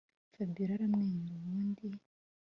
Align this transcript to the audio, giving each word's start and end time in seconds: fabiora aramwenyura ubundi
fabiora 0.33 0.73
aramwenyura 0.75 1.33
ubundi 1.37 1.87